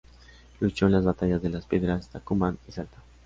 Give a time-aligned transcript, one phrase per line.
[0.59, 2.97] Luchó en las batallas de Las Piedras, Tucumán y Salta.